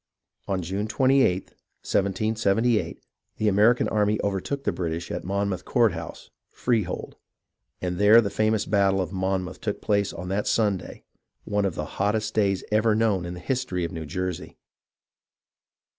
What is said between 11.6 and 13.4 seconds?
of the hottest days ever known in the